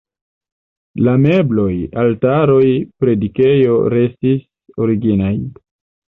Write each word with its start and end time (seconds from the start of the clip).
La 1.07 1.11
mebloj, 1.25 1.73
altaroj, 2.03 2.63
predikejo 3.03 3.75
restis 3.95 4.41
originaj. 4.87 5.31